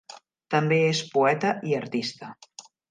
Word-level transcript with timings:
També 0.55 0.79
és 0.93 1.03
poeta 1.13 1.55
i 1.73 1.79
artista. 1.85 2.35